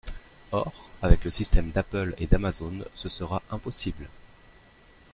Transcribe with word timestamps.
Or, 0.51 0.73
avec 1.03 1.25
le 1.25 1.29
système 1.29 1.69
d’Apple 1.69 2.15
et 2.17 2.25
d’Amazon, 2.25 2.83
ce 2.95 3.07
sera 3.07 3.43
impossible. 3.51 4.07